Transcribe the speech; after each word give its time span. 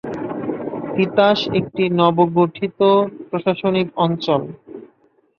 তিতাস 0.93 1.39
একটি 1.59 1.83
নবগঠিত 1.99 2.79
প্রশাসনিক 3.29 3.87
অঞ্চল। 3.97 4.41